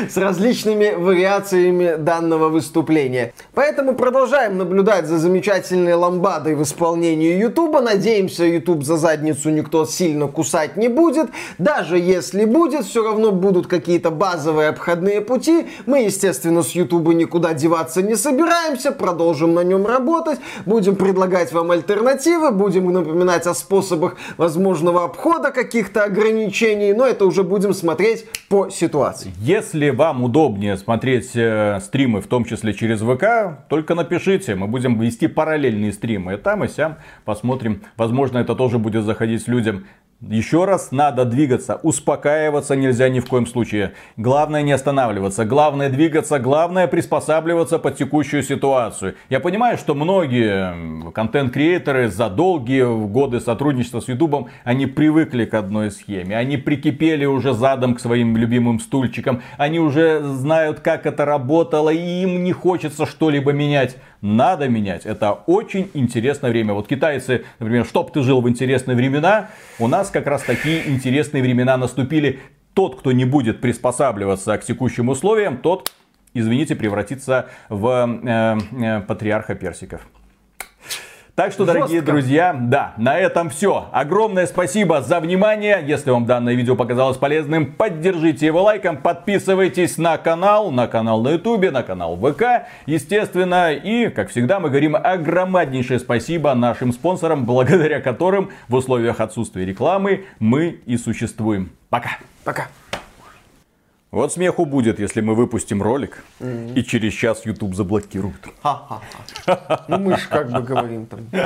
[0.08, 3.32] с различными вариациями данного выступления.
[3.54, 7.80] Поэтому продолжаем наблюдать за замечательной ламбадой в исполнении Ютуба.
[7.80, 11.28] Надеемся, Ютуб за задницу никто сильно кусать не будет.
[11.58, 15.66] Даже если будет, все равно будут какие-то базовые обходные пути.
[15.86, 18.92] Мы, естественно, с Ютуба никуда деваться не собираемся.
[18.92, 20.38] Продолжим на нем работать.
[20.66, 22.50] Будем предлагать вам альтернативы.
[22.50, 26.92] Будем напоминать о способах возможного обхода каких-то ограничений.
[26.92, 29.32] Но это уже будем смотреть по ситуации.
[29.38, 34.54] Если вам удобнее смотреть э, стримы, в том числе через ВК, только напишите.
[34.56, 36.34] Мы будем вести параллельные стримы.
[36.34, 37.82] И там и сям посмотрим.
[37.96, 39.86] Возможно, это тоже будет заходить людям.
[40.28, 43.94] Еще раз, надо двигаться, успокаиваться нельзя ни в коем случае.
[44.18, 49.14] Главное не останавливаться, главное двигаться, главное приспосабливаться под текущую ситуацию.
[49.30, 55.90] Я понимаю, что многие контент-креаторы за долгие годы сотрудничества с Ютубом, они привыкли к одной
[55.90, 56.36] схеме.
[56.36, 59.40] Они прикипели уже задом к своим любимым стульчикам.
[59.56, 65.06] Они уже знают, как это работало, и им не хочется что-либо менять надо менять.
[65.06, 66.74] Это очень интересное время.
[66.74, 69.48] Вот китайцы, например, чтоб ты жил в интересные времена,
[69.78, 72.40] у нас как раз такие интересные времена наступили.
[72.74, 75.90] Тот, кто не будет приспосабливаться к текущим условиям, тот,
[76.34, 80.06] извините, превратится в э, э, патриарха персиков.
[81.40, 82.12] Так что, дорогие Жестко.
[82.12, 83.88] друзья, да, на этом все.
[83.92, 85.82] Огромное спасибо за внимание.
[85.86, 91.30] Если вам данное видео показалось полезным, поддержите его лайком, подписывайтесь на канал, на канал на
[91.30, 93.72] ютубе, на канал ВК, естественно.
[93.72, 100.26] И, как всегда, мы говорим огромнейшее спасибо нашим спонсорам, благодаря которым в условиях отсутствия рекламы
[100.40, 101.70] мы и существуем.
[101.88, 102.18] Пока.
[102.44, 102.68] Пока.
[104.10, 106.74] Вот смеху будет, если мы выпустим ролик, mm-hmm.
[106.74, 108.44] и через час YouTube заблокируют.
[108.60, 109.84] Ха-ха-ха.
[109.86, 111.20] Ну мы же как бы говорим там.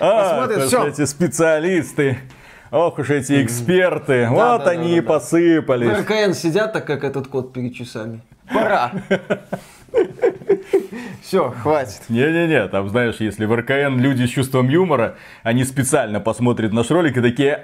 [0.00, 2.18] А, Эти специалисты.
[2.70, 4.26] Ох уж эти эксперты.
[4.30, 5.98] Вот они и посыпались.
[5.98, 8.22] РКН сидят так, как этот кот перед часами.
[8.50, 8.92] Пора.
[11.22, 12.02] Все, хватит.
[12.08, 17.16] Не-не-не, там, знаешь, если в РКН люди с чувством юмора, они специально посмотрят наш ролик
[17.16, 17.62] и такие,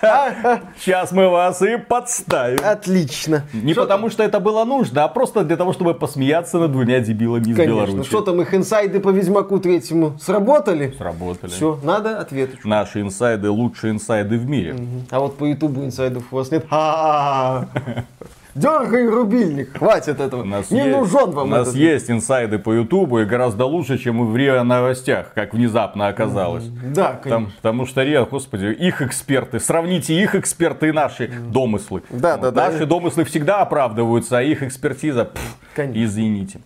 [0.00, 2.58] сейчас мы вас и подставим.
[2.64, 3.44] Отлично.
[3.52, 4.10] Не что потому, там?
[4.12, 7.74] что это было нужно, а просто для того, чтобы посмеяться над двумя дебилами из Конечно.
[7.74, 8.08] Беларуси.
[8.08, 10.94] Что там, их инсайды по Ведьмаку третьему сработали?
[10.96, 11.50] Сработали.
[11.50, 12.66] Все, надо ответочку.
[12.68, 14.74] Наши инсайды лучшие инсайды в мире.
[14.74, 15.06] Угу.
[15.10, 16.64] А вот по Ютубу инсайдов у вас нет.
[18.54, 20.44] Дергай рубильник, хватит этого.
[20.44, 21.80] Нас не есть, нужен вам У нас этот...
[21.80, 26.64] есть инсайды по Ютубу и гораздо лучше, чем в РИА новостях, как внезапно оказалось.
[26.64, 27.30] Да, конечно.
[27.30, 32.02] Там, потому что РИА, господи, их эксперты, сравните их эксперты и наши домыслы.
[32.10, 32.70] Да, да, да.
[32.70, 36.60] Наши домыслы всегда оправдываются, а их экспертиза, пфф, извините.